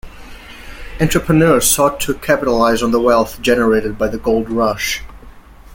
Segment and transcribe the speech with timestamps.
[0.99, 5.03] Entrepreneurs sought to capitalize on the wealth generated by the Gold Rush.